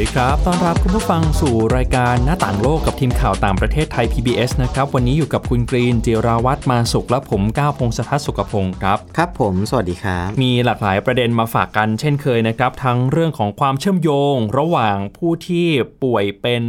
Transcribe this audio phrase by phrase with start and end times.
[0.00, 15.66] ดีครับ ต้อนรับคุณผู้ฟังสู่รายการหน้าต่างโลกกับทีมข่าวต่างประเทศไทย PBS นะครับ วันนี้อยู่กับคุณกรีนจิราวัตรมาสุขและผมก้าวพงศธรสุขพงศ์ครับ ครับผม สวัสดีครับ มีหลากหลายประเด็นมาฝากกันเช่นเคยนะครับ ทั้งเรื่องของความเชื่อมโยง ระหว่างผู้ที่
[16.04, 16.62] ป่วยเป็น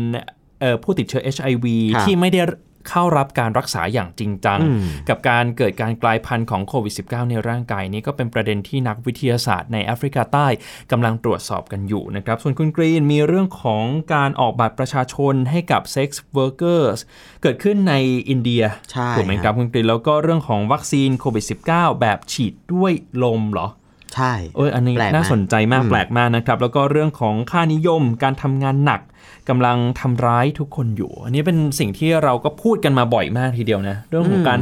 [0.59, 2.41] เอ่อผู้ติดเชื้อ HIV ครับที่ไม่ได้
[2.89, 10.47] เข้ารับการรักษาอย่างจริงจังอืมกับการเกิดการกลายพันธุ์ของโควิด -19 ในร่างกายนี้ก็เป็นประเด็นที่นักวิทยาศาสตร์ในแอฟริกาใต้
[10.91, 16.99] กำลังตรวจสอบกันอยู่นะครับ ส่วนคุณกรีนมีเรื่องของการออกบัตรประชาชนให้กับ sex workers
[17.41, 17.93] เกิดขึ้นใน
[18.29, 23.67] อินเดียใช่ถูกไหมครับคุณกรีนแล้วก็เรื่องของวัคซีนโควิด -19 แบบฉีดด้วยลมเหรอ
[24.15, 29.01] ใช่เอยอันนี้แปลกมากน่าสนใจมากอืมแปลกมากนะครับ แล้วก็เรื่องของค่านิยมการทำงานหนัก
[29.49, 34.59] กำลังทำร้ายทุกคนอยู่ อันนี้เป็นสิ่งที่เราก็พูดกันมาบ่อยมากทีเดียวนะ เรื่องของการ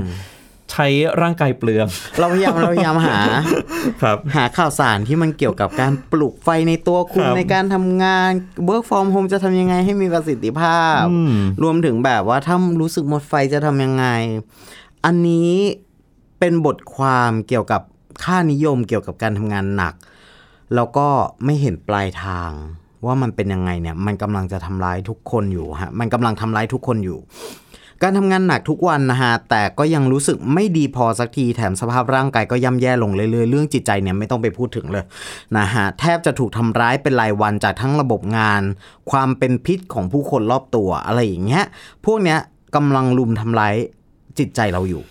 [0.72, 0.88] ใช้
[1.22, 1.88] ร่างกายเปลือง
[2.20, 3.18] เราพยายามเราพยายามหา
[4.02, 8.32] ครับหาข่าวสารที่มันเกี่ยวกับการปลุกไฟในตัวคุณครับในการทำงาน
[8.68, 14.06] work from home จะทำยังไงให้มีประสิทธิภาพอืมรวมถึงแบบว่าถ้ารู้สึกหมดไฟจะทำยังไง
[15.06, 15.52] อันนี้
[16.40, 17.82] เป็นบทความเกี่ยวกับ
[18.24, 19.94] ค่านิยมเกี่ยวกับการทำงานหนัก
[20.76, 21.08] แล้วก็
[21.46, 22.52] ไม่เห็นปลายทาง
[23.06, 27.20] ว่ามันเป็นยังไงเนี่ย มันกำลังจะทำร้ายทุกคนอยู่ฮะมันกำลังทำร้ายทุกคนอยู่
[28.04, 35.06] การทำงานหนักทุกวันนะฮะแต่ก็ยังรู้สึกไม่ดีพอสักทีแถมสภาพร่างกายก็ย่ำแย่ลงเรื่อยๆเรื่องจิตใจเนี่ยไม่ต้องไปพูดถึงเลย
[35.58, 38.62] นะฮะแทบจะถูกทำร้ายเป็นรายวันจากทั้งระบบงาน
[39.12, 41.66] ความเป็นพิษของผู้คนรอบตัวอะไรอย่างเงี้ย
[42.06, 42.40] พวกเนี้ย
[42.76, 43.76] กำลังลุมทำร้าย
[44.40, 45.04] จิตใจเราอยู่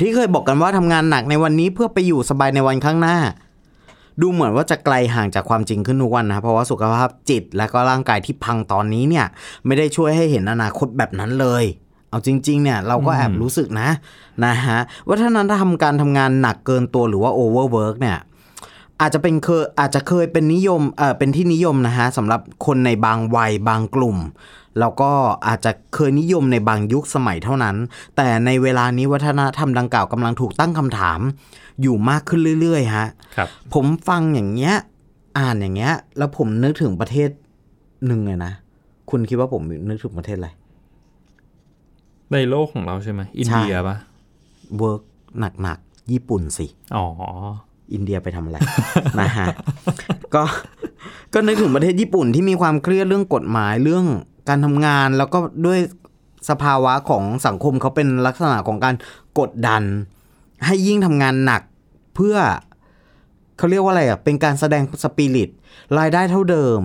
[0.00, 3.16] ที่เคยบอกกันว่าทำงานหนักในวันนี้เพื่อไปอยู่สบายในวันข้างหน้า
[4.20, 9.26] ดูเหมือนว่าจะไกลห่างจากความจริงขึ้นทุกวันนะเพราะว่าสุขภาพจิตและก็ร่างกายที่พังตอนนี้เนี่ย
[9.66, 11.64] ไม่ได้ช่วยให้เห็นอนาคตแบบนั้นเลย
[12.10, 13.88] เอาจริง ๆ เนี่ยเราก็แอบรู้สึกนะ
[14.44, 18.18] นะฮะว่าถ้านั้นถ้าทำการทำงานหนักเกินตัวหรือว่า overwork เนี่ย
[19.00, 24.18] อาจจะเป็นเคยอาจจะเคยเป็นนิยมเออเป็นที่นิยมนะฮะสำหรับคนในบางวัยบางกลุ่ม
[24.80, 25.10] แล้วก็
[25.46, 27.76] อาจจะเคยนิยมในบางยุคสมัยเท่านั้น
[28.16, 31.20] แต่ในเวลานี้วัฒนธรรมดังกล่าวกำลังถูกตั้งคำถาม
[31.82, 34.74] อยู่มากขึ้นเรื่อยๆฮะครับผมฟังอย่างเงี้ย
[35.38, 37.30] อ่านอย่างเงี้ย แล้วผมนึกถึงประเทศ
[38.06, 38.52] หนึ่งเลยนะ
[39.10, 40.48] คุณคิดว่าผมนึกถึงประเทศอะไร
[42.32, 43.96] ในโลกของเราใช่ไหมอินเดียปะ
[44.78, 45.02] เวิร์ก
[45.62, 46.66] หนักๆญี่ปุ่นสิ
[46.96, 47.06] อ๋อ
[47.92, 48.58] อินเดียไปทำอะไร
[49.20, 49.46] นะฮะ
[50.34, 50.42] ก็
[51.34, 54.04] ก็นึกถึงประเทศญี่ปุ่นที่มีความเครียดเรื่องกฎหมายเรื่อง
[54.48, 55.78] การทำงาน แล้วก็ด้วย
[56.50, 58.94] สภาวะของสังคมเขาเป็นลักษณะของการ
[59.38, 59.82] กดดัน
[60.66, 61.62] ให้ยิ่งทำงานหนัก
[62.14, 62.36] เพื่อ
[63.58, 65.50] เขาเรียกว่าอะไรอะเป็นการแสดงสปิริต
[65.98, 66.80] รายได้เท่าเดิม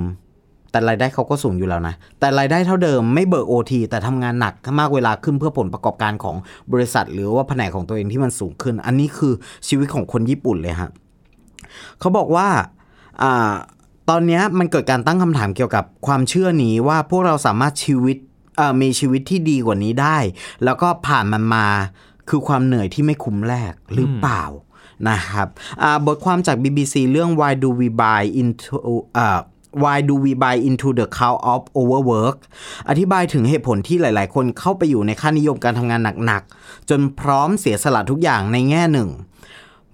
[0.73, 6.35] แต่รายได้เขาก็สูงอยู่แล้วนะ แต่รายได้เท่าเดิมไม่เบิกโอทีแต่ทำงานหนักมากเวลาขึ้นเพื่อผลประกอบการของ
[6.73, 9.33] บริษัท หรือว่าแผนกของตัวเองที่มันสูงขึ้น อันนี้คือ
[9.67, 10.89] ชีวิตของคนญี่ปุ่นเลยฮะ
[11.99, 12.47] เขาบอกว่า
[13.21, 13.53] อ่า
[14.09, 18.17] ตอนนี้มันเกิดการตั้งคำถามเกี่ยวกับความเชื่อนี้ว่าพวกเราสามารถชีวิต
[18.81, 20.17] มีชีวิตที่ดีกว่านี้ได้
[20.63, 21.65] แล้วก็ผ่านมันมา
[22.29, 24.43] คือความเหนื่อยที่ไม่คุ้มแลกหรือเปล่า
[25.09, 25.47] นะครับ
[26.05, 28.75] บทความจาก BBC เรื่อง Why do we buy into
[29.83, 32.37] Why do we buy into the cult of overwork
[32.89, 39.09] อธิบายถึงเหตุผลที่หลาย ๆ คนเข้าไปอยู่ในค่านิยมการทำงานหนัก ๆ จนพร้อมเสียสละทุกอย่างในแง่หนึ่ง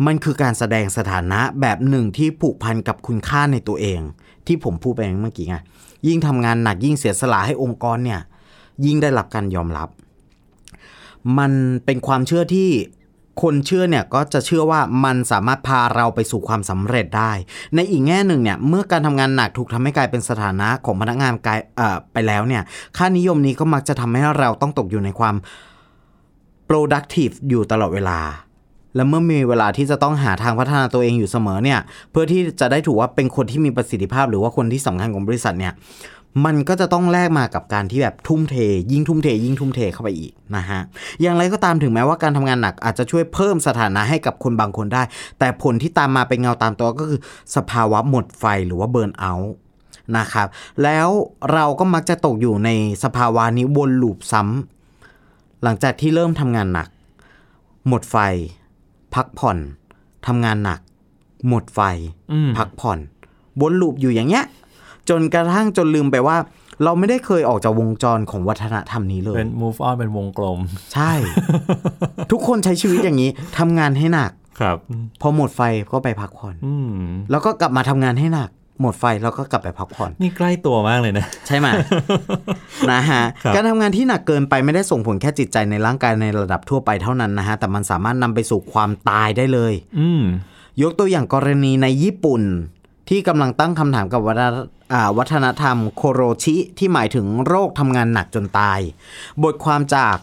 [0.06, 4.02] มันคือการแสดงสถานะแบบหนึ่งที่ผูกพันกับคุณค่าในตัวเอง
[4.48, 5.58] ที่ผมพูดไปเมื่อกี้ไง
[6.08, 8.22] ยิ่งทำงานหนักยิ่งเสียสละให้องค์กรเนี่ย
[8.86, 9.90] ยิ่งได้รับการยอมรับ
[11.38, 11.52] มัน
[11.86, 12.70] เป็นความเชื่อที่
[13.42, 17.32] คนเชื่อเนี่ยก็จะเชื่อว่ามันสามารถพาเราไปสู่ความสำเร็จได้
[17.76, 22.64] ในอีกแง่หนึ่งเนี่ยเมื่อการทำงานหนักถูกทำให้กลายเป็นสถานะของพนักงานกลายเอ่อไปแล้วเนี่ย
[22.98, 25.36] ค่านิยมนี้ก็มักจะทำให้เราต้องตกอยู่ในความ
[26.70, 28.20] productive อยู่ตลอดเวลา
[28.96, 31.80] และเมื่อมีเวลาที่จะต้องหาทางพัฒนาตัวเองอยู่เสมอเนี่ย
[32.12, 35.74] เพื่อที่จะได้ถือว่าเป็นคนที่มีประสิทธิภาพ หรือว่าคนที่สำคัญของบริษัทเนี่ย
[36.46, 38.56] มันก็จะต้องแลกมากับการที่แบบทุ่มเท
[38.92, 40.82] ยิ่งทุ่มเท ยิ่งทุ่มเทเข้าไปอีกนะฮะ
[41.22, 45.04] อย่างไรก็ตามถึงแม้ว่าการทำงานหนักอาจจะช่วยเพิ่มสถานะให้กับคนบางคนได้
[45.40, 47.20] แต่ผลที่ตามมาเป็นเงาตามตัวก็คือ
[47.56, 49.56] สภาวะหมดไฟหรือว่าเบิร์นเอาท์
[50.18, 50.48] นะครับ
[50.84, 51.08] แล้ว
[51.54, 52.70] เราก็มักจะตกอยู่ใน
[53.04, 56.88] สภาวะนี้วนลูปซ้ำหลังจากที่เริ่มทำงานหนัก
[57.88, 58.18] หมดไฟ
[59.16, 59.58] พักผ่อน
[60.28, 60.80] ทำงานหนัก
[61.48, 61.80] หมดไฟ
[62.32, 63.00] อืมพักผ่อน
[63.62, 64.46] วนลูปอยู่อย่างเงี้ย
[65.10, 66.38] จนกระทั่งจนลืมไปว่า
[66.84, 70.60] เราไม่ได้เคยออกจากวงจรของวัฒนธรรมนี้เลยเป็น move on เป็นวงกลม
[70.94, 71.12] ใช่
[72.32, 74.78] ทุกคนใช้ชีวิตอย่างนี้ทำงานให้หนักครับ
[75.22, 75.62] พอหมดไฟ
[75.92, 76.90] ก็ไปพักผ่อนอืม
[77.32, 78.50] แล้วก็กลับมาทำงานให้หนัก
[78.82, 81.68] หมดไฟเราก็กลับไปพักผ่อน นี่ใกล้ตัวมากเลยนะ ใช่ไหม
[82.92, 90.24] นะฮะครับการทำงานที่หนักเกินไปไม่ได้ส่งผลแค่จิตใจในร่างกายในระดับทั่วไปเท่านั้นนะฮะแต่มันสามารถนำไปสู่ความตายได้เลยอืม
[90.82, 92.42] ยกตัวอย่างกรณีในญี่ปุ่น
[93.10, 94.58] ที่กำลังตั้งคำถามกับวัฒน
[94.94, 98.80] อ่าวัฒนธรรมโคโรชิที่หมายถึงโรคทำงานหนักจนตาย
[99.44, 100.16] บทความจาก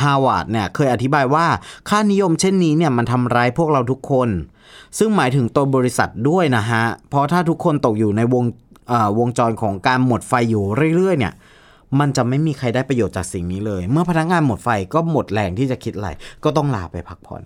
[0.00, 1.46] ฮาวาดเนี่ยเคยอธิบายว่า
[1.88, 4.28] ค่านิยมเช่นนี้เนี่ยมันทำร้ายพวกเราทุกคน
[4.98, 8.44] ซึ่งหมายถึงตัวบริษัทด้วยนะฮะ เพราะถ้าทุกคนตกอยู่ในวง
[9.18, 10.64] วงจรของการหมดไฟอยู่
[10.96, 11.34] เรื่อยๆเนี่ย
[11.98, 16.10] มันจะไม่มีใครได้ประโยชน์จากสิ่งนี้เลย เมื่อพนักงานหมดไฟก็หมดแรงที่จะคิดอะไร
[16.44, 17.42] ก็ต้องลาไปพักผ่อน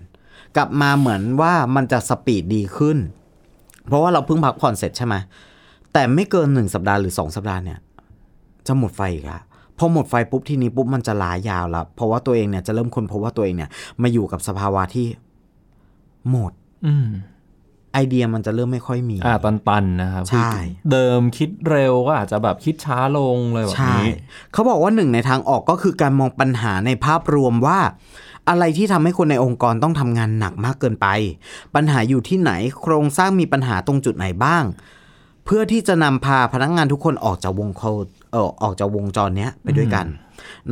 [0.56, 2.98] กลับมาเหมือนว่ามันจะสปีดดีขึ้น
[3.88, 5.14] เพราะว่าเราเพิ่งพักผ่อนเสร็จใช่ไหม
[5.92, 7.78] แต่ไม่เกินหนึ่งสัปดาห์หรือสองสัปดาห์เนี่ย
[8.66, 9.40] จะหมดไฟอีกละ
[9.78, 13.70] พอหมดไฟปุ๊บทีนี้ปุ๊บมันจะลายาวแล้วเพราะว่าตัวเองเนี่ยจะเริ่มค้นพบว่าตัวเองเนี่ย
[14.02, 15.06] มาอยู่กับสภาวะที่
[16.30, 16.52] หมด
[16.86, 17.08] อืม
[17.92, 20.50] ไอเดียมันจะเริ่มไม่ค่อยมี อ่าตันๆนะครับใช่
[20.92, 24.10] เดิมคิดเร็วก็อาจจะแบบคิดช้าลงเลยแบบใช่นี้
[24.52, 27.78] เขาบอกว่าหนึ่งในทางออกก็คือการมองปัญหาในภาพรวมว่า
[28.48, 31.06] อะไรที่ทำให้คนในองค์กรต้องทำงานหนักมากเกินไป
[31.74, 34.64] ปัญหาอยู่ที่ไหนโครงสร้างมีปัญหาตรงจุดไหนบ้าง
[35.44, 37.82] เพื่อที่จะนำพาพนักงานทุกคนออกจากวงโค
[38.32, 40.06] เออออกจากวงจรเนี้ยไปด้วยกัน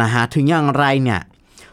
[0.00, 1.20] นะฮะถึงอย่างไรเนี่ย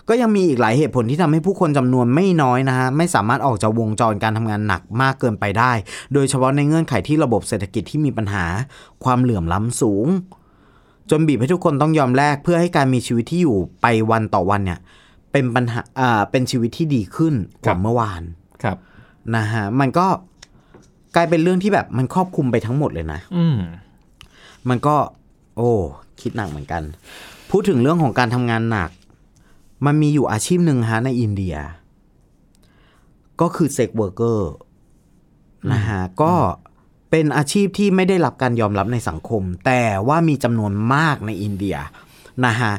[0.10, 5.72] ก็ยังมีอีกหลายเหตุผลที่ทำให้ผู้คนจำนวนไม่น้อยนะฮะไม่สามารถออกจากวงจรการทำงานหนักมากเกินไปได้
[6.14, 8.46] โดยเฉพาะในเงื่อนไขที่ระบบเศรษฐกิจที่มีปัญหา
[9.04, 10.08] ความเหลื่อมล้ำสูง
[11.10, 14.80] จนบีบให้ทุกคนต้องยอมแลกเพื่อให้การมีชีวิตที่อยู่ไปวันต่อวันเนี่ย
[15.38, 17.34] เป็นปัญหาอ่าเป็นชีวิตที่ดีขึ้น
[17.66, 18.22] กครัว่าบเมื่อวาน
[18.64, 18.78] ครับ
[19.36, 20.08] นะฮะมันก็
[21.16, 23.58] กลายเป็นเรื่องที่แบบมันครอบคลุมไปทั้งหมดเลยนะ อืม
[24.70, 24.96] มันก็
[25.58, 25.72] โอ้
[26.22, 26.84] คิดหนักเหมือนกัน
[27.50, 28.90] พูดถึงเรื่องของการทำงานหนัก
[29.86, 31.56] มันมีอยู่อาชีพหนึ่งฮะในอินเดีย
[33.42, 34.52] ก็คือ sex worker
[35.74, 36.34] นะฮะก็
[37.10, 41.78] เป็นอาชีพที่ไม่ได้รับการยอมรับในสังคม แต่ว่ามีจำนวนมากในอินเดีย
[42.46, 42.74] นะฮะ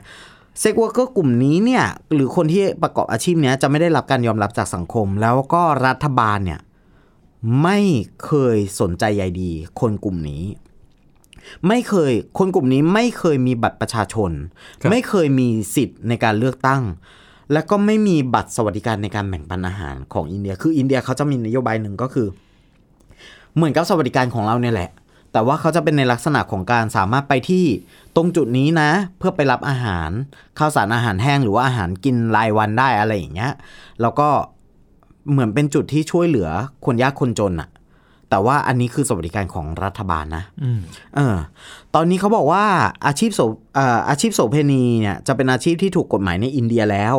[0.60, 6.60] sex worker กลุ่มนี้เนี่ยหรือคนที่ประกอบอาชีพเนี้ยจะไม่ได้รับการยอมรับจากสังคม แล้วก็รัฐบาลเนี่ย
[7.62, 7.78] ไม่
[8.24, 9.50] เคยสนใจใยดี
[9.80, 10.42] คนกลุ่มนี้
[11.68, 14.30] ไม่เคยคนกลุ่มนี้ไม่เคยมีบัตรประชาชน
[14.80, 16.82] ครับไม่เคยมีสิทธิ์ในการเลือกตั้ง
[17.52, 22.28] และก็ไม่มีบัตรสวัสดิการในการแบ่งปันอาหารของอินเดีย คืออินเดียเขาจะมีนโยบายหนึ่งก็คือ
[23.54, 24.90] เหมือนกับสวัสดิการของเราเนี่ยแหละ
[25.36, 27.64] แต่ว่าเขาจะเป็นในลักษณะของการสามารถไปที่
[28.16, 30.10] ตรงจุดนี้นะ เพื่อไปรับอาหาร
[30.58, 33.52] ข้าวสารอาหารแห้งหรือว่าอาหารกินรายวันได้อะไรอย่างเงี้ย
[34.00, 34.28] แล้วก็
[35.30, 36.48] เหมือนเป็นจุดที่ช่วยเหลือ
[36.86, 37.68] คนยากคนจนอะ
[38.30, 40.80] แต่ว่าอันนี้คือสวัสดิการของรัฐบาลนะอืม
[41.14, 41.36] เออ
[41.94, 42.64] ตอนนี้เขาบอกว่า
[43.06, 43.40] อาชีพโส
[43.74, 47.16] เอ่ออาชีพโสเพณีเนี่ยจะเป็นอาชีพที่ถูกกฎหมายในอินเดียแล้ว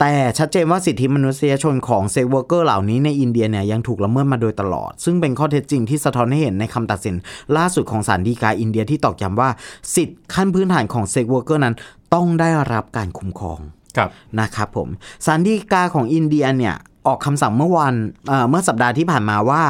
[0.00, 7.16] แต่ชัดเจนว่าสิทธิมนุษยชนของ sex worker เหล่านี้ในอินเดียเนี่ยยังถูกละเมิดมาโดยตลอด ซึ่งเป็นข้อเท็จจริงที่สะท้อนให้เห็นในคำตัดสิน
[7.56, 9.50] ล่าสุดของศาลฎีกาอินเดียที่ตอกย้ำว่า
[9.94, 11.74] สิทธิขั้นพื้นฐานของ sex worker นั้น
[12.14, 13.60] ต้องได้รับการคุ้มครอง
[13.96, 14.08] ครับ
[14.40, 14.88] นะครับผม
[15.26, 16.74] ศาลฎีกาของอินเดียเนี่ย
[17.06, 17.94] ออกคำสั่งเมื่อวัน
[18.28, 19.64] เอ่อเมื่อสัปดาห์ที่ผ่านมาว่า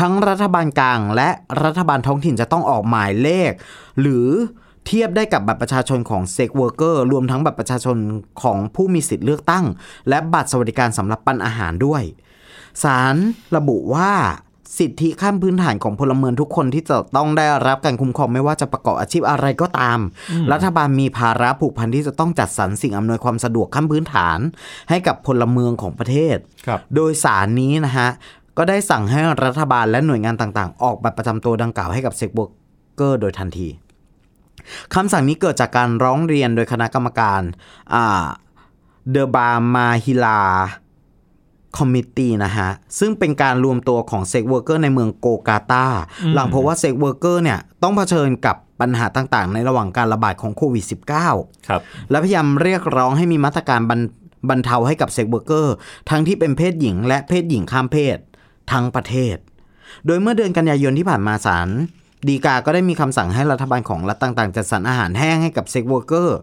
[0.00, 1.28] ทั้งรัฐบาลกลางและ
[1.64, 3.52] รัฐบาลท้องถิ่นจะต้องออกหมายเลข
[4.00, 4.28] หรือ
[4.86, 7.96] เทียบได้กับบัตรประชาชนของ sex worker รวมทั้งบัตรประชาชน
[8.42, 9.64] ของผู้มีสิทธิ์เลือกตั้ง
[10.08, 12.02] และบัตรสวัสดิการสำหรับปันอาหารด้วย
[12.82, 13.16] ศาล
[13.56, 14.12] ระบุว่า
[14.78, 19.98] สิทธิขั้นพื้นฐานของพลเมืองทุกคนที่จะต้องได้รับการคุ้มครองไม่ว่าจะประกอบอาชีพอะไรก็ตาม
[20.52, 24.38] รัฐบาลมีภาระผูกพันที่จะต้องจัดสรรสิ่งอำนวยความสะดวกขั้นพื้นฐาน
[24.90, 28.08] ให้กับพลเมืองของประเทศครับโดยศาลนี้นะฮะ
[28.58, 33.68] ก็ได้สั่งให้รัฐบาลและหน่วยงานต่างๆ ออกบัตรประจำตัวดังกล่าวให้กับ sex worker โดยทันที
[34.94, 37.42] คำสั่งนี้เกิดจากการร้องเรียนโดยคณะกรรมการ
[39.10, 45.86] Durbar Mahila Committee นะฮะ ซึ่งเป็นการรวมตัวของ sex worker ในเมืองโกลกาตา
[46.34, 50.84] หลังพบว่า sex worker เนี่ยต้องเผชิญกับปัญหาต่างๆ ในระหว่างการระบาดของโควิด
[51.26, 54.00] -19 ครับ และพยายามเรียกร้องให้มีมาตรการบรร
[54.48, 55.74] บรรเทาให้กับ sex worker
[56.10, 58.18] ทั้งที่เป็นเพศหญิงและเพศหญิงข้ามเพศ
[58.72, 59.36] ทั้งประเทศ
[60.06, 61.68] โดยเมื่อเดือนกันยายนที่ผ่านมาศาล
[62.28, 66.38] ฎีกาก็ได้มีคำสั่งให้รัฐบาลของรัฐต่างๆ จัดสรรอาหารแห้งให้กับ sex worker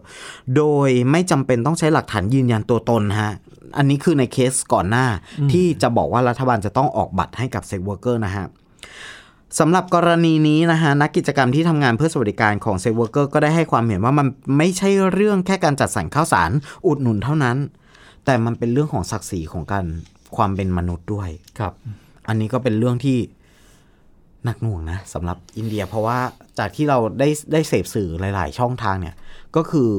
[0.56, 3.32] โดยไม่จำเป็นต้องใช้หลักฐานยืนยันตัวตนฮะ
[3.76, 5.06] อันนี้คือในเคสก่อนหน้า
[5.52, 8.46] ที่จะบอกว่ารัฐบาลจะต้องออกบัตรให้กับ sex worker นะฮะ
[9.58, 14.26] สำหรับกรณีนี้นะฮะนักกิจกรรมที่ทำงานเพื่อสวัสดิการของ sex worker ก็ได้ให้ความเห็นว่ามัน
[14.58, 16.50] ไม่ใช่เรื่องแค่การจัดสรรข้าวสาร
[16.86, 17.56] อุดหนุนเท่านั้น
[18.24, 19.84] แต่มันเป็นเรื่องของศักดิ์ศรีของการ
[20.36, 21.72] ความเป็นมนุษย์ด้วยครับ
[22.28, 23.18] อันนี้ก็เป็นเรื่องที่
[24.48, 26.18] หนักหน่วงนะสำหรับอินเดีย เพราะว่า
[26.58, 29.14] จากที่เราได้ได้เสพสื่อหลาย ๆ ช่องทางเนี่ย
[29.56, 29.90] ก็คือ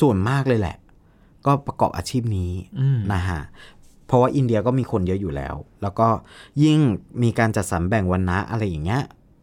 [0.00, 0.76] ส่วนมากเลยแหละ
[1.46, 3.40] ก็ประกอบอาชีพนี้อืมนะฮะ
[4.06, 6.08] เพราะว่าอินเดียก็มีคนเยอะอยู่แล้ว แล้วก็
[6.62, 6.78] ยิ่ง
[7.22, 9.02] มีการจัดสรรแบ่งวรรณะอะไรอย่างเงี้ย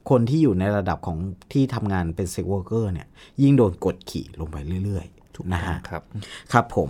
[0.09, 1.17] คนที่อยู่ในระดับของ
[1.51, 3.07] ที่ทำงานเป็น sex worker เนี่ย
[3.41, 6.03] ยิ่งโดนกดขี่ลงไปเรื่อยๆนะฮะครับ
[6.51, 6.89] ครับผม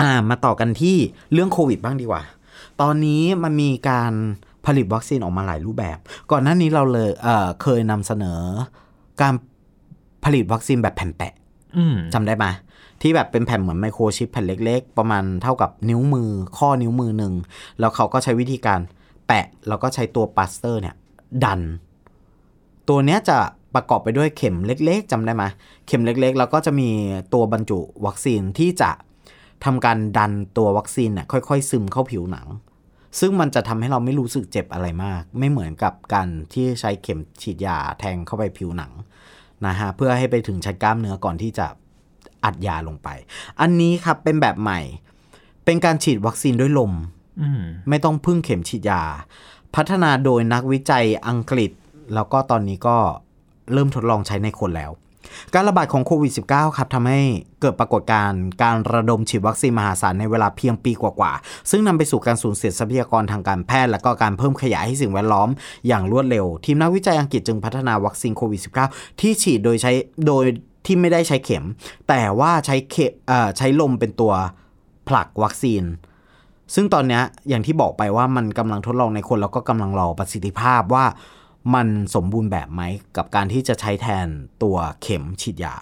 [0.00, 0.96] อ่ามาต่อกันที่
[1.32, 2.22] เรื่องโควิดบ้างดีกว่า
[2.80, 4.12] ตอนนี้มันมีการ
[4.66, 5.98] ผลิตวัคซีนออกมาหลายรูปแบบ
[6.30, 8.40] ก่อนหน้านี้เราเลยเอ่อเคยนำเสนอ
[9.20, 9.34] การ
[10.24, 11.32] ผลิตวัคซีนแบบแผ่นแปะ
[11.76, 12.46] อืมจำได้ไหม
[13.02, 17.34] ที่แบบเป็นแผ่นเหมือนไมโครชิปแผ่นเล็ก ๆ ประมาณเท่ากับนิ้วมือ ข้อนิ้วมือหนึ่ง
[17.80, 18.80] แล้วเขาก็ใช้วิธีการ
[19.26, 20.94] แปะ แล้วก็ใช้ตัวพลาสเตอร์เนี่ย
[21.44, 21.60] ดัน
[22.88, 23.38] ตัวเนี้ยจะ
[23.74, 25.44] ประกอบไปด้วยเข็มเล็ก ๆจำได้ไหม
[25.86, 26.88] เข็มเล็ก ๆ แล้วก็จะมี
[27.34, 28.90] ตัวบรรจุวัคซีนที่จะ
[29.64, 32.46] ทำการดันตัววัคซีนเนี่ยค่อย ๆ ซึมเข้าผิวหนัง
[33.20, 38.92] ซึ่งมันจะทำให้เราไม่รู้สึกเจ็บอะไรมาก ไม่เหมือนกับการที่ใช้เข็มฉีดยาแทงเข้าไปผิวหนัง
[39.66, 41.66] นะฮะเพื่อให้ไปถึงชั้นกล้ามเนื้อก่อนที่จะ
[42.44, 43.08] อัดยาลงไป
[43.60, 44.80] อันนี้ครับเป็นแบบใหม่
[45.64, 46.92] เป็นการฉีดวัคซีนด้วยลม
[47.40, 49.02] อืมไม่ต้องพึ่งเข็มฉีดยา
[49.74, 51.70] พัฒนาโดยนักวิจัยอังกฤษ
[52.14, 52.96] แล้วก็ตอนนี้ก็
[53.72, 54.90] เริ่มทดลองใช้ในคนแล้ว
[55.54, 57.20] การระบาดของโควิด -19 ครับทำให้
[57.60, 65.48] เกิดปรากฏการณ์การระดมฉีดวัคซีนมหาศาลในเวลาเพียงปีกว่าๆ ซึ่งนำไปสู่การสูญเสียทรัพยากรทางการแพทย์ และก็การเพิ่มขยายให้สิ่งแวดล้อม
[65.88, 68.60] อย่างรวดเร็ว ทีมนักวิจัยอังกฤษจึงพัฒนาวัคซีนโควิด
[68.90, 69.92] -19 ที่ฉีดโดยใช้
[70.26, 70.44] โดย
[70.86, 71.64] ที่ไม่ได้ใช้เข็ม
[72.08, 74.32] แต่ว่าใช้เขเอ่อใช้ลมเป็นตัว
[75.08, 75.84] ผลักวัคซีน
[76.74, 81.04] ซึ่งตอนนี้อย่างที่บอกไปว่ามันกำลังทดลองในคนแล้วก็กำลังรอประสิทธิภาพว่า
[81.74, 82.82] มันสมบูรณ์แบบไหม
[83.16, 84.26] กับการที่จะใช้แทน
[84.62, 85.76] ตัวเข็มฉีดยา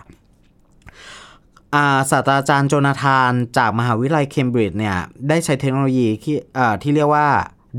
[1.74, 4.96] อ่าศาสตราจารย์โจนาธานจากมหาวิทยาลัยเคมบริดจ์เนี่ย
[5.28, 7.26] ได้ใช้เทคโนโลยีที่อ่าที่เรียกว่า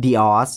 [0.03, 0.49] DOS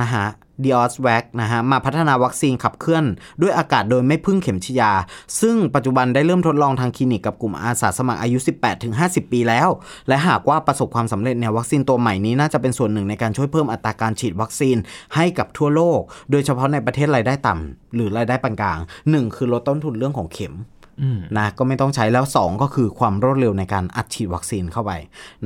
[0.00, 0.26] นะฮะ
[0.64, 3.04] DOS VAC นะฮะมาพัฒนาวัคซีนขับเคลื่อน
[3.42, 4.92] ด้วยอากาศโดยไม่พึ่งเข็มฉีดยา
[5.40, 8.38] ซึ่งปัจจุบันได้เริ่มทดลองทางคลินิกกับกลุ่มอาสาสมัครอายุ
[8.84, 9.68] 18-50 ปีแล้ว
[10.08, 14.76] และหากว่าประสบความสำเร็จเนี่ยวัคซีนตัวใหม่นี้น่าจะเป็นส่วนหนึ่งในการช่วยเพิ่มอัตราการฉีดวัคซีน
[15.14, 16.00] ให้กับทั่วโลก
[16.30, 18.78] โดยเฉพาะในประเทศรายได้ต่ำหรือรายได้ปานกลาง
[19.10, 20.54] หนึ่งคือลดต้นทุนเรื่องของเข็ม
[21.02, 24.92] อืมนะก็ไม่ต้องใช้แล้ว 2 ก็คือความรวดเร็วในการอัดฉีดวัคซีนเข้าไป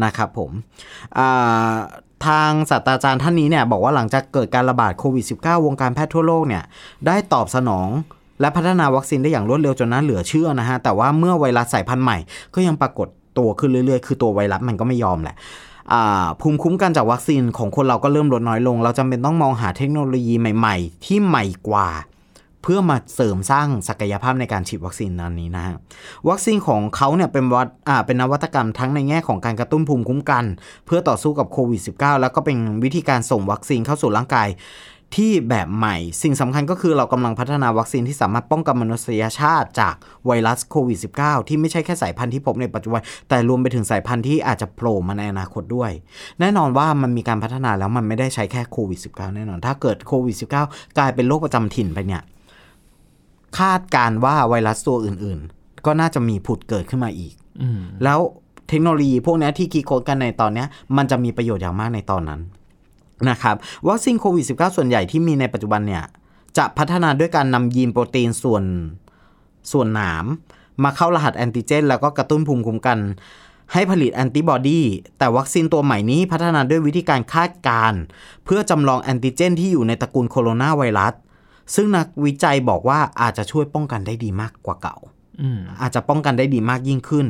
[0.05, 0.51] นะครับผม
[1.19, 1.75] อ่า
[2.27, 6.63] ทางศาสตราจารย์ท่านนี้เนี่ยบอกว่าหลังจากเกิดการระบาดโควิด -19 วงการแพทย์ทั่วโลกเนี่ย
[7.07, 7.89] ได้ตอบสนอง
[8.41, 12.19] และพัฒนาวัคซีนได้อย่างรวดเร็วจนน่าเหลือเชื่อนะฮะ แต่ว่าเมื่อไวรัสสายพันธุ์ใหม่
[12.55, 13.09] ก็ยังปรากฏ
[13.39, 15.37] ตัวขึ้นเรื่อยๆ คือตัวไวรัสมันก็ไม่ยอมแหละ
[16.41, 21.89] ภูมิคุ้มกันจากวัคซีนของคนเราก็เริ่มลดน้อยลง เราจำเป็นต้องมองหาเทคโนโลยีใหม่ ๆ ที่ใหม่กว่า
[22.69, 25.77] เพื่อมาเสริมสร้างศักยภาพในการฉีดวัคซีนนั้นนี้นะฮะ
[26.29, 30.45] วัคซีนของเขาเนี่ยเป็นวัดอ่าเป็นนวัตกรรมทั้งในแง่ของการกระตุ้นภูมิคุ้มกัน
[30.87, 34.49] เพื่อต่อสู้กับโควิด -19 แล้วก็เป็นวิธีการส่งวัคซีนเข้าสู่ร่างกาย
[35.17, 39.95] ที่แบบใหม่ สิ่งสำคัญก็คือเรากำลังพัฒนาวัคซีนที่สามารถป้องกันมนุษยชาติจาก
[40.27, 45.91] ไวรัสโควิด -19 ที่ไม่ใช่แค่สายพันธุ์ที่พบในปัจจุบัน แต่รวมไปถึงสายพันธุ์ที่อาจจะโผล่มาในอนาคตด้วย
[46.41, 52.23] แน่นอนว่ามันมีการพัฒนาแล้วมันไม่ได้ใช้แค่โควิด -19 แน่นอน ถ้าเกิดโควิด -19 กลายเป็นโรคประจำถิ่นไปเนี่ย
[53.59, 58.21] คาดการณ์ว่าไวรัสตัวอื่น ๆ ก็น่าจะมีผุดเกิดขึ้นมาอีกอืมแล้ว
[58.69, 62.41] เทคโนโลยีพวกเนี้ยที่คิดค้นกันในตอนเนี้ยมันจะมีประโยชน์อย่างมากในตอนนั้น
[63.31, 63.57] นะครับ
[63.89, 66.05] วัคซีนโควิด -19 ส่วนใหญ่ที่มีในปัจจุบันเนี่ย
[66.59, 68.65] จะพัฒนาด้วยการนำยีนโปรตีนส่วน
[69.73, 70.25] ส่วนหนาม
[70.83, 72.99] มาเข้ารหัสแอนติเจน แล้วก็กระตุ้นภูมิคุ้มกัน
[73.73, 74.81] ให้ผลิตแอนติบอดี
[75.19, 78.01] แต่วัคซีนตัวใหม่นี้พัฒนาด้วยวิธีการคาดการณ์
[78.45, 81.15] เพื่อจำลองแอนติเจนที่อยู่ในตระกูลโคโรนาไวรัส
[81.75, 84.97] ซึ่งนักวิจัยบอกว่าอาจจะช่วยป้องกันได้ดีมากกว่าเก่า
[85.41, 87.27] อืมอาจจะป้องกันได้ดีมากยิ่งขึ้น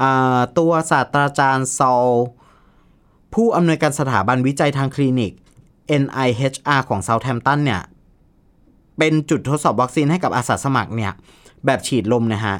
[0.00, 2.10] อ่าตัวศาสตราจารย์ซอล
[3.34, 5.32] ผู้อำนวยการสถาบันวิจัยทางคลินิก
[6.02, 7.82] NIHR ของเซาท์แ a ม p ตันเนี่ย
[8.98, 11.12] เป็นจุดทดสอบวัคซีนให้กับอาสาสมัครเนี่ย
[11.66, 12.56] แบบฉีดลมนะฮะ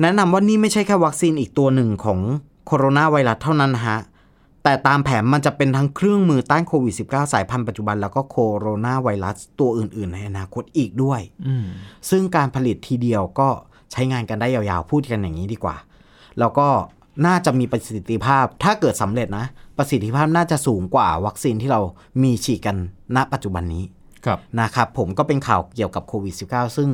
[0.00, 2.18] แนะนำว่านี่ไม่ใช่แค่วัคซีนอีกตัวหนึ่งของ
[2.66, 3.98] โคโรนาไวรัสเท่านั้นนะฮะ
[4.64, 11.66] แต่ตามแผนมันจะเป็นทั้งเครื่องมือต้านโควิด -19 สายพันธุ์ปัจจุบันแล้วก็โคโรนาไวรัสตัวอื่น ๆ ในอนาคตอีกด้วยอืม
[12.10, 13.48] ซึ่งการผลิตทีเดียวก็
[13.92, 15.76] ใช้งานกันได้ยาวๆ พูดกันอย่างนี้ดีกว่า
[16.38, 16.68] แล้วก็
[17.26, 19.46] น่าจะมีประสิทธิภาพถ้าเกิดสำเร็จนะ
[19.78, 21.80] ประสิทธิภาพน่าจะสูงกว่าวัคซีนที่เรา
[22.22, 22.76] มีฉีดกัน
[23.16, 23.84] ณปัจจุบันนี้
[24.26, 26.88] ครับนะครับผมก็เป็นข่าวเกี่ยวกับโควิด -19 ซึ่ง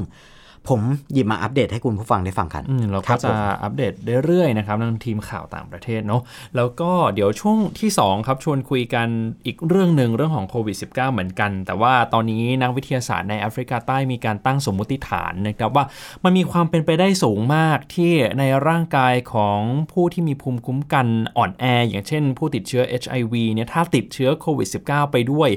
[0.69, 0.81] ผม
[1.13, 3.93] หยิบมาอัปเดตให้คุณผู้ฟังได้ฟังกันอืมเราครัก็บจะผมอัปเดต
[4.25, 6.23] เรื่อยๆนะครับทางทีมข่าวต่างประเทศเนาะ
[6.57, 9.09] แล้วก็เดี๋ยวช่วงที่2ครับชวนคุยกัน
[9.47, 15.85] อีกเรื่องหนึ่งเรื่องของโควิด -19 เหมือนกัน แต่ว่าตอนนี้นักวิทยาศาสตร์ในแอฟริกาใต้มีการตั้งสมมุติฐานนะครับว่า
[16.25, 19.61] มันมีความเป็นไปได้สูงมากที่ในร่างกายของ
[19.93, 25.49] ผู้ที่มีภูมิคุ้มกันอ่อนแอ อย่างเช่น ผู้ติดเชื้อ HIV เนี่ยถ้าติดเชื้อโควิด -19 ไปด้วย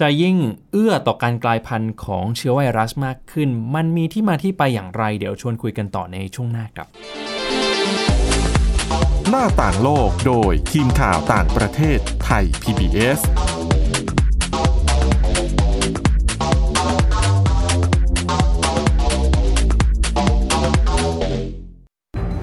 [0.00, 0.36] จะยิ่ง
[0.72, 6.88] เอื้อต่อการกลายพันธุ์ของเชื้อไวรัสมากขึ้น มันมีที่มาที่ไปอย่างไรเดี๋ยวชวนคุยกันต่อในช่วงหน้าครับ
[9.30, 13.20] หน้าต่างโลกโดยทีมข่าวต่างประเทศไทย PBS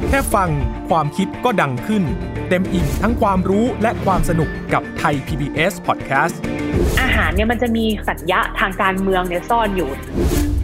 [0.08, 0.50] แค่ฟัง
[0.90, 2.04] ความคิดก็ดังขึ้น
[2.50, 6.36] เต็มอิ่งทั้งความรู้และความสนุกกับไทย PBS Podcast
[7.02, 9.90] อาหารเนี่ยมันจะมีสัญญะทางการเมืองเนี่ยซ่อนอยู่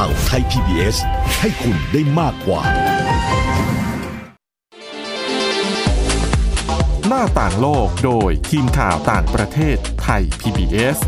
[0.00, 0.96] ข่าวไทย PBS
[1.40, 2.60] ให้คุณได้มากกว่า
[7.08, 10.98] หน้าต่างโลกโดยทีมข่าวต่างประเทศไทย PBS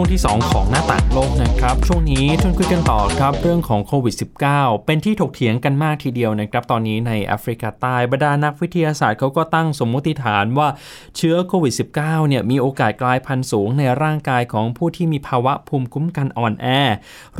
[0.00, 4.14] ช่วงที่ 2 ของหน้าต่างโลกนะครับ ช่วงนี้ชวนคุยกันต่อครับ เรื่องของโควิด
[4.50, 10.68] -19 เป็นที่ถกเถียงกันมากทีเดียวนะครับ ตอนนี้ในแอฟริกาใต้บรรดานักวิทยาศาสตร์เขาก็ตั้งสมมติฐานว่า
[11.16, 16.66] เชื้อโควิด -19 เนี่ยมีโอกาสกลายพันธุ์สูงในร่างกายของผู้ที่มีภาวะภูมิคุ้มกันอ่อนแอ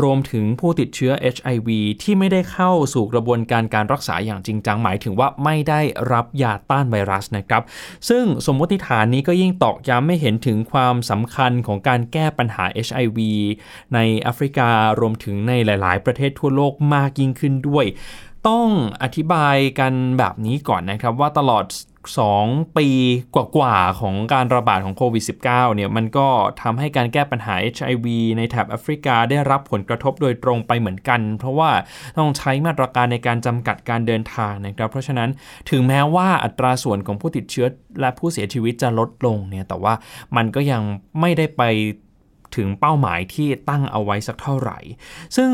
[0.02, 1.68] รวมถึงผู้ติดเชื้อ HIV
[2.02, 5.80] ที่ไม่ได้เข้าสู่กระบวนการการรักษาอย่างจริงจังหมายถึงว่าไม่ได้
[6.12, 7.62] รับยาต้านไวรัสนะครับ
[8.08, 13.18] ซึ่งสมมติฐานนี้ก็ยิ่งตอกย้ำไม่เห็นถึงความสำคัญของการแก้ปัญญหา HIV
[13.94, 14.68] ในแอฟริกา
[15.00, 17.86] รวมถึงในหลาย ๆ ประเทศทั่วโลกมากยิ่งขึ้นด้วย
[18.48, 18.68] ต้อง
[19.02, 21.64] อธิบายกันแบบนี้ก่อนนะครับว่าตลอด
[22.20, 22.88] 2 ปี
[23.34, 25.42] กว่า ๆ ของการระบาดของโควิด -19
[25.74, 26.28] เนี่ยมันก็
[26.62, 28.06] ทำให้การแก้ปัญหา HIV
[28.38, 31.70] ในแถบแอฟริกาได้รับผลกระทบโดยตรงไปเหมือนกัน เพราะว่า
[32.18, 35.30] ต้องใช้มาตรการในการจำกัดการเดินทางนะครับ เพราะฉะนั้น
[35.70, 37.66] ถึงแม้ว่าอัตราส่วนของผู้ติดเชื้อ
[38.00, 39.94] และผู้เสียชีวิตจะลดลงเนี่ยแต่ว่า
[40.36, 40.82] มันก็ยัง
[41.20, 41.62] ไม่ได้ไป
[42.56, 44.78] ถึงเป้าหมายที่ตั้งเอาไว้สักเท่าไหร่
[45.36, 45.50] ซึ่ง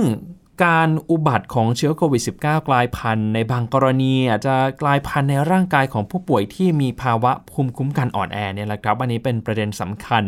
[0.62, 10.22] การอุบัติของเชื้อโควิด -19 กลายพันธุ์ในบางกรณีอาจจะกลายพันธุ์ในร่างกายของผู้ป่วยที่มีภาวะภูมิคุ้มกันอ่อนแอเนี่ยแหละครับอันนี้เป็นประเด็นสำคัญ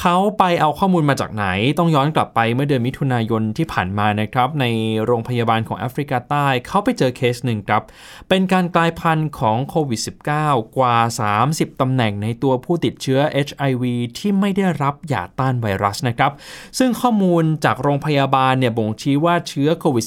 [0.00, 1.46] เขาไปเอาข้อมูลมาจากไหน
[1.78, 4.66] ต้องย้อนกลับไปเมื่อเดือนมิถุนายนที่ผ่านมานะครับ ใน
[5.04, 7.82] โรงพยาบาลของแอฟริกาใต้ เขาไปเจอเคสหนึ่งครับ
[8.28, 10.00] เป็นการกลายพันธุ์ของโควิด
[10.38, 10.96] -19 กว่า
[11.40, 13.84] 30ตำแหน่งในตัวผู้ติดเชื้อ HIV
[14.18, 16.32] ที่ไม่ได้รับยาต้านไวรัสนะครับ
[16.78, 20.06] ซึ่งข้อมูลจากโรงพยาบาลเนี่ยบ่งชี้ว่าเชื้อื้อโควิด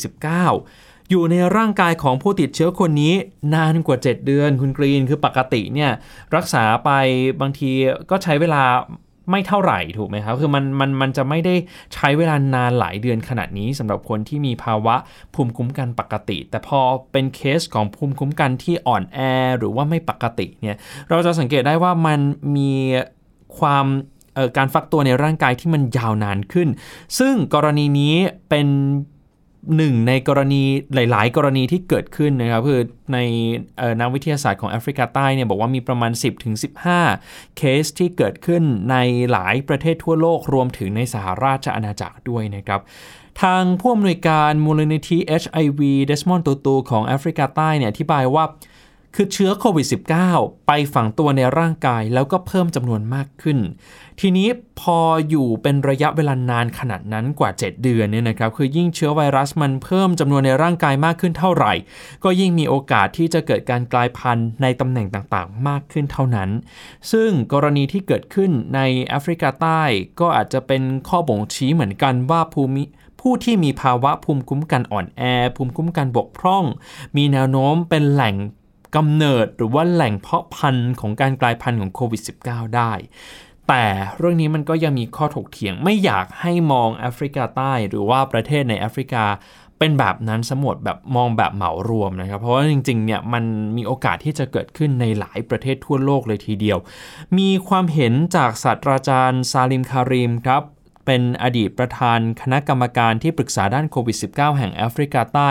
[0.60, 3.14] -19 อยู่ในร่างกายของผู้ติดเชื้อคนนี้
[3.56, 5.92] นานกว่า 7 เดือนคุณกรีนคือปกติเนี่ย
[6.36, 6.90] รักษาไป
[7.42, 7.72] บางที
[8.10, 8.64] ก็ใช้เวลา
[9.32, 11.56] ไม่เท่าไหร่ถูกไหมครับคือมันมันมันจะไม่ได้
[11.94, 14.96] ใช้เวลานานหลายเดือนขนาดนี้สำหรับคนที่มีภาวะ
[15.34, 16.80] ภูมิคุ้มกันปกติ แต่พอ
[17.12, 19.20] เป็นเคสของภูมิคุ้มกันที่อ่อนแอ
[19.58, 20.78] หรือว่าไม่ปกติเนี่ย
[21.10, 22.20] เราจะสังเกตได้ว่ามัน
[22.56, 22.74] มี
[23.58, 23.86] ความ
[24.58, 26.70] การฟักตัวในร่างกายที่มันยาวนานขึ้น
[27.20, 28.16] ซึ่งกรณีนี้
[28.50, 28.68] เป็น
[29.78, 30.64] หนึ่งในกรณี
[30.96, 32.82] หลาย ๆ กรณีที่เกิดขึ้นนะครับคือ
[33.14, 33.18] ใน
[34.00, 36.12] นักวิทยาศาสตร์ของแอฟริกาใต้เนี่ยบอกว่ามีประมาณ
[36.84, 38.96] 10-15 เคสที่เกิดขึ้นใน
[39.32, 42.82] หลายประเทศทั่วโลกรวมถึงในสหราชอาณาจักรด้วยนะครับ
[43.42, 48.46] ทางผู้อำนวยการมูลนิธิ HIV เดสมอนตูตูของแอฟริกาใต้เนี่ยอธิบายว่า
[49.16, 49.88] คือเชื้อโควิด
[50.26, 53.60] -19 ไปฝังตัวในร่างกายแล้วก็เพิ่มจำนวนมากขึ้น
[54.20, 54.48] ทีนี้
[54.80, 55.00] พอ
[55.30, 61.74] อยู่เป็นระยะเวลานานขนาดนั้นกว่า 7 เดือนเนี่ยนะครับ คือยิ่งเชื้อไวรัสมันเพิ่มจำนวนในร่างกายมากขึ้นเท่าไหร่
[62.24, 66.50] ก็ยิ่งมีโอกาสที่จะเกิดการกลายพันธุ์ในตำแหน่งต่างๆ มากขึ้นเท่านั้น
[67.12, 69.82] ซึ่งกรณีที่เกิดขึ้นในแอฟริกาใต้
[70.20, 72.84] ก็อาจจะเป็นข้อบ่งชี้เหมือนกันว่าภูมิ
[73.22, 75.22] ผู้ที่มีภาวะภูมิคุ้มกันอ่อนแอ
[75.56, 76.64] ภูมิคุ้มกันบกพร่อง
[77.18, 78.36] มีแนวโน้มเป็นแหล่ง
[78.96, 82.92] กำเนิดหรือว่าแหล่งเพาะพันธุ์ของการกลายพันธุ์ของโควิด -19 ได้
[83.68, 83.86] แต่
[84.18, 89.26] เรื่องนี้มันก็ยังมีข้อถกเถียงไม่อยากให้มองแอฟริกาใต้หรือว่าประเทศในแอฟริกา
[89.80, 93.44] เป็นแบบนั้นสมหมดแบบมองแบบเหมารวมนะครับ เพราะว่าจริงๆเนี่ยมัน
[93.78, 96.78] มีโอกาสที่จะเกิดขึ้นในหลายประเทศทั่วโลกเลยทีเดียว
[97.38, 100.64] มีความเห็นจากศาสตราจารย์ซาลิมคาริมครับ
[101.06, 105.50] เป็นอดีตประธานคณะกรรมการที่ปรึกษาด้านโควิด -19 แห่งแอฟริกาใต้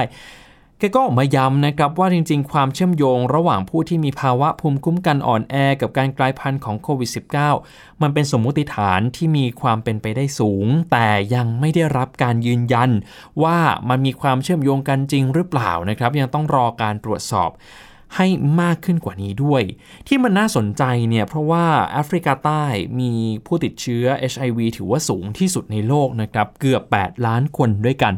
[0.82, 7.10] แกก็ออกมาย้ำนะครับว่าจริง ๆ ความเชื่อมโยงระหว่างผู้ที่มีภาวะภูมิคุ้มกันอ่อนแอกับการกลายพันธุ์ของโควิด
[7.56, 12.90] -19 มันเป็นสมมุติฐานที่มีความเป็นไปได้สูง แต่ยังไม่ได้รับการยืนยัน
[13.42, 17.50] ว่ามันมีความเชื่อมโยงกันจริงหรือเปล่านะครับ ยังต้องรอการตรวจสอบ
[18.16, 18.26] ให้
[18.60, 19.62] มากขึ้นกว่านี้ด้วย
[20.08, 22.64] ที่มันน่าสนใจเนี่ยเพราะว่าแอฟริกาใต้
[23.00, 23.12] มี
[23.46, 28.14] ผู้ติดเชื้อ HIV ถือว่าสูงที่สุดในโลกนะครับ เกือบ 8 ล้านคนด้วยกัน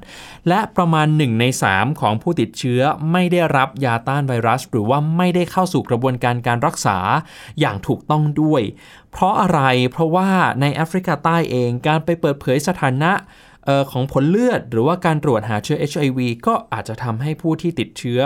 [0.48, 2.80] และประมาณ 1 ใน 3 ของผู้ติดเชื้อ
[3.12, 6.98] ไม่ได้รับยาต้านไวรัส หรือว่าไม่ได้เข้าสู่กระบวนการการรักษา
[7.60, 8.62] อย่างถูกต้องด้วย
[9.12, 9.60] เพราะอะไร
[9.92, 10.30] เพราะว่า
[10.60, 13.12] ในแอฟริกาใต้เองการไปเปิดเผยสถานะ
[13.90, 18.20] ของผลเลือด หรือว่าการตรวจหาเชื้อ HIV ก็อาจจะทำให้ผู้ที่ติดเชื้อ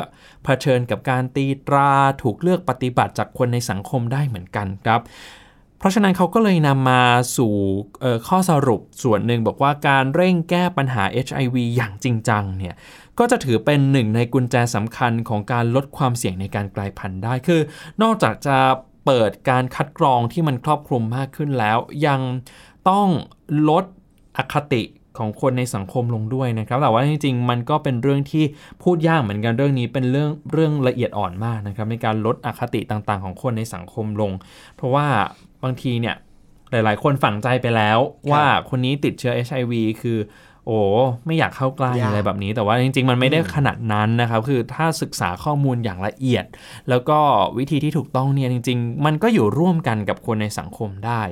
[0.45, 1.91] เผชิญกับการตีตรา
[2.23, 5.01] ถูกเลือกปฏิบัติจากคนในสังคมได้เหมือนกันครับ
[5.79, 7.03] เพราะฉะนั้นเขาก็เลยนำมา
[7.37, 7.55] สู่
[8.29, 12.75] ข้อสรุปส่วนหนึ่งบอกว่าการเร่งแก้ปัญหา HIV อย่างจริงจังเนี่ย
[13.19, 17.61] ก็จะถือเป็นหนึ่งในกุญแจสำคัญของการลดความเสี่ยงในการกลายพันธุ์ได้คือ
[18.03, 18.57] นอกจากจะ
[19.07, 22.21] เปิดการคัดกรองที่มันครอบคลุมมากขึ้นแล้ว ยัง
[22.89, 23.09] ต้อง
[23.69, 23.85] ลด
[24.37, 24.83] อคติ
[25.19, 28.45] ของคนในสังคมลงด้วยนะครับแต่ว่าจริงๆ มันก็เป็นเรื่องที่
[28.83, 34.33] พูดยากเหมือนกันเรื่องนี้เป็นเรื่องเรื่องละเอียดอ่อนมากนะครับในการลดอคติต่างๆ ของคนในสังคมลง
[34.77, 35.07] เพราะว่า
[35.63, 36.17] บางทีเนี่ย
[36.71, 37.99] หลาย ๆ คนฝังใจไปแล้ว
[38.33, 40.19] ว่าคนนี้ติดเชื้อ HIV คือ
[40.71, 40.83] โอ้
[41.27, 46.45] ไม่อยากเข้าใกล้ยากอะไรแบบนี้ แต่ว่าจริง ๆ มันไม่ได้ขนาดนั้นนะครับ คือถ้าศึกษาข้อมูลอย่างละเอียด
[46.89, 47.19] แล้วก็
[47.59, 51.23] วิธีที่ถูกต้องเนี่ยจริง ๆ มันก็อยู่ร่วมกันกับคนในสังคมได้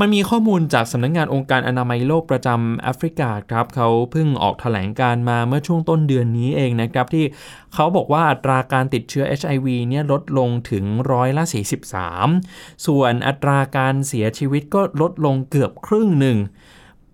[0.00, 7.24] มันมีข้อมูลจากสำนักงงานองค์การอนามัยโลกประจำแอฟริกาครับเขาเพิ่งออกแถลงการมาเมื่อช่วงต้นเดือนนี้เองนะครับ ที่
[7.74, 11.44] เขาบอกว่าอัตราการติดเชื้อ HIV เนี่ยลดลงถึงร้อยละ
[12.14, 16.38] 43 ส่วนอัตราการเสียชีวิตก็ลดลงเกือบครึ่งหนึ่ง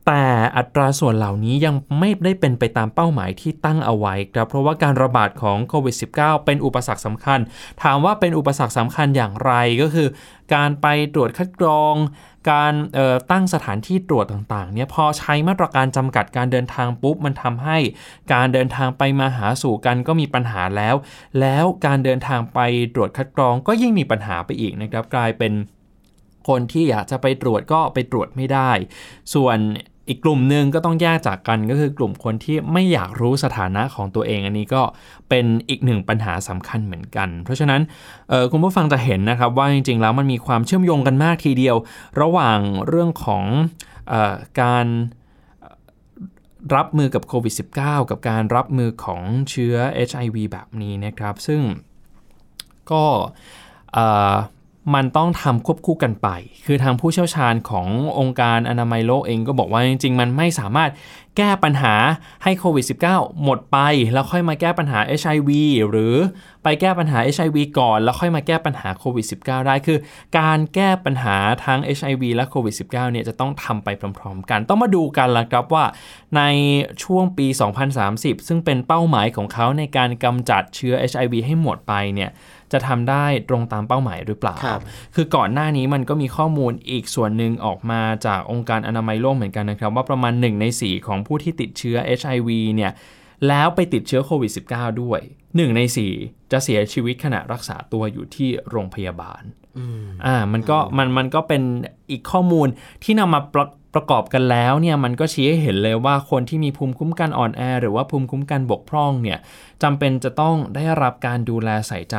[0.07, 0.25] แต่
[0.57, 7.39] อัตราส่วนเหล่านี้ยังไม่ได้เป็นไปตามเป้าหมายที่ตั้งเอาไว้ครับเพราะว่าการระบาดของโควิด -19 เป็นอุปสรรคสำคัญ
[7.83, 10.09] ถามว่าเป็นอุปสรรคสำคัญอย่างไรก็คือ
[10.55, 11.95] การไปตรวจคัดกรอง
[12.51, 12.75] การ
[13.31, 17.79] ตั้งสถานที่ตรวจต่างๆเนี่ยพอใช้มาตรการจำกัดการเดินทางปุ๊บมันทำให้
[18.33, 20.95] การเดินทางไปมาหาสู่กันก็มีปัญหาแล้ว
[21.41, 22.61] แล้วการเดินทางไป
[22.95, 25.53] ตรวจคัดกรองก็ยิ่งมีปัญหาไปอีกนะครับกลายเป็น
[26.49, 28.71] คนที่อยากจะไปตรวจก็ไปตรวจไม่ได้
[29.35, 29.59] ส่วน
[30.09, 34.83] อีกกลุ่มหนึ่งก็ต้องแยกจากกันก็คือกลุ่มคนที่ไม่อยากรู้สถานะของตัวเอง อันนี้ก็
[35.29, 37.81] เป็นอีกหนึ่งปัญหาสำคัญเหมือนกัน เพราะฉะนั้น
[38.51, 41.77] คุณผู้ฟังจะเห็นนะครับว่าจริงๆ แล้วมันมีความเชื่อมโยงกันมากทีเดียว
[42.21, 43.45] ระหว่างเรื่องของ
[44.13, 44.87] ออการ
[46.75, 49.75] รับมือกับโควิด -19 กับการรับมือของเชื้อ
[50.09, 51.61] HIV แบบนี้นะครับ ซึ่ง
[52.91, 53.05] ก็
[54.95, 56.29] มันต้องทำควบคู่กันไป
[56.67, 60.91] คือทางผู้เชี่ยวชาญขององค์การอนามัยโลกเองก็บอกว่าจริงๆ มันไม่สามารถ
[61.37, 61.95] แก้ปัญหา
[62.45, 63.79] ให้โควิด -19 หมดไป
[64.13, 65.51] แล้วค่อยมาแก้ปัญหา HIV
[65.91, 66.15] หรือ
[66.63, 69.99] ไปแก้ปัญหา HIV ก่อน แล้วค่อยมาแก้ปัญหาโควิด -19 ได้คือ
[70.39, 75.85] การแก้ปัญหาทั้ง HIV และโควิด -19 เนี่ยจะต้องทำไปพร้อมๆ กัน ต้องมาดูกันละครับว่า
[76.37, 76.43] ใน
[77.03, 77.47] ช่วงปี
[77.97, 82.31] 2030 ซึ่งเป็นเป้าหมายของเขาในการกำจัดเชื้อ HIV ให้หมดไปเนี่ย
[82.75, 84.83] จะทำได้ตรงตามเป้าหมายหรือเปล่าครับ
[85.15, 92.93] คือก่อนหน้านี้มันก็มีข้อมูลอีกส่วนหนึ่งออกมาจากองค์การอนามัยโลกเหมือนกันนะครับ ว่าประมาณ 1 ใน 4 ของผู้ที่ติดเชื้อ HIV เนี่ย
[93.49, 95.81] แล้วไปติดเชื้อโควิด -19 ด้วย 1 ใน
[96.17, 99.43] 4 จะเสียชีวิตขณะรักษาตัวอยู่ที่โรงพยาบาล
[100.27, 101.63] อ่ามันก็มันมันก็เป็น
[102.11, 102.69] อีกข้อมูล
[103.03, 109.39] ที่นำมาประประกอบกันแล้วเนี่ยมันก็ชี้ให้เห็นเลยว่าคนที่มีภูมิคุ้มกันอ่อนแอ หรือว่าภูมิคุ้มกันบกพร่องเนี่ย
[109.83, 112.17] จำเป็นจะต้องได้รับการดูแลใส่ใจ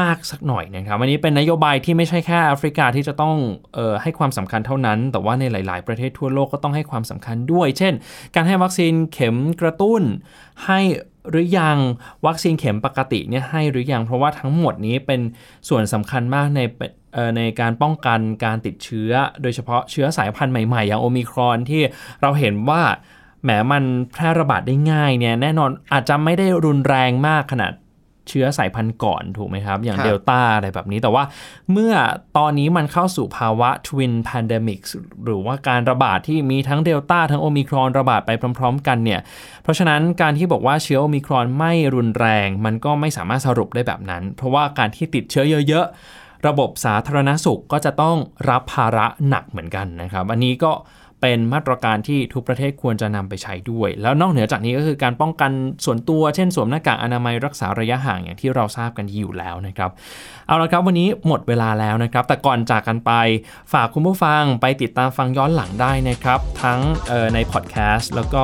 [0.00, 3.36] มากสักหน่อยนะครับอันนี้เป็นนโยบายที่ไม่ใช่แค่แอฟริกาที่จะต้อง
[3.76, 7.94] ออให้ความสำคัญเท่านั้น แต่ว่าในหลาย ๆ ประเทศทั่วโลกก็ต้องให้ความสำคัญด้วย เช่น
[8.34, 10.02] การให้วัคซีนเข็มกระตุ้น
[10.66, 10.80] ให้
[11.30, 11.78] หรือยัง
[12.26, 15.20] วัคซีนเข็มปกติเนี่ยให้หรือยังเพราะว่าทั้งหมดนี้เป็น
[15.68, 16.60] ส่วนสำคัญมากใน
[17.36, 21.82] ในการป้องกันการติดเชื้อ โดยเฉพาะเชื้อสายพันธุ์ใหม่ ๆ อย่างโอมิครอนที่
[22.22, 22.82] เราเห็นว่า
[23.42, 27.72] แหมมันแพร่ระบาดได้ง่ายเนี่ยแน่นอนอาจจะไม่ได้รุนแรงมากขนาด
[28.28, 31.24] เชื้อสายพันธุ์ก่อนถูกไหมครับ อย่างครับเดลต้าอะไรแบบนี้แต่ว่า
[31.72, 31.94] เมื่อ
[32.38, 34.80] ตอนนี้มันเข้าสู่ภาวะ Twin Pandemic
[35.24, 39.20] หรือว่าการระบาดที่มีทั้งเดลต้าทั้งโอมิครอนระบาดไปพร้อม ๆ กันเนี่ย
[39.62, 48.16] เพราะฉะนั้นการที่บอกว่าเชื้อโอมิครอนไม่รุนแรง มันก็ไม่สามารถสรุปได้แบบนั้น เพราะว่าการที่ติดเชื้อเยอะๆ ระบบสาธารณสุขก็จะต้อง
[48.50, 50.72] รับภาระหนักเหมือนกันนะครับ อันนี้ก็
[51.22, 55.50] เป็นมาตรการที่ทุกประเทศควรจะนำไปใช้ด้วย แล้วนอกเหนือจากนี้ก็คือการป้องกัน
[55.84, 59.90] ส่วนตัวเช่นสวมหน้ากากอนามัยรักษาระยะห่างอย่างที่เราทราบกันอยู่แล้วนะครับ
[60.46, 63.12] เอาละครับวันนี้หมดเวลาแล้วนะครับ แต่ก่อนจากกันไป
[63.72, 66.80] ฝากคุณผู้ฟังไปติดตามฟังย้อนหลังได้นะครับ ทั้ง
[67.34, 68.42] ในพอดแคสต์แล้วก็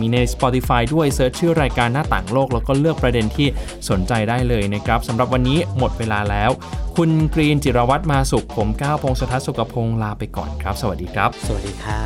[0.00, 3.48] มีใน Spotify ด้วยเซิร์ชชื่อรายการหน้าต่างโลก แล้วก็เลือกประเด็นที่
[3.90, 6.50] สนใจได้เลยนะครับสำหรับวันนี้หมดเวลาแล้ว
[6.96, 12.04] คุณกรีนจิรวัตรมาสุขผมก้าวพงศธรสุขพงศ์ลาไปก่อนครับ สวัสดีครับ สวัสดีครั